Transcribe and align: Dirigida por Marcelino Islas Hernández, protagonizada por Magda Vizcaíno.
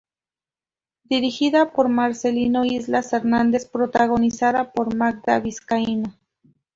Dirigida 1.03 1.73
por 1.73 1.87
Marcelino 1.87 2.65
Islas 2.65 3.13
Hernández, 3.13 3.67
protagonizada 3.69 4.71
por 4.73 4.95
Magda 4.95 5.39
Vizcaíno. 5.39 6.17